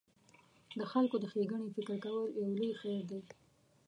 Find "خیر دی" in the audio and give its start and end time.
2.81-3.21